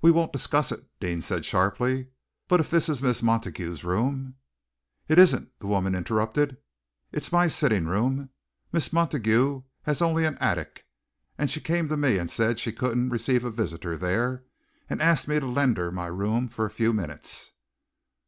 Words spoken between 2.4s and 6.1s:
"But if this is Miss Montague's room," "It isn't," the woman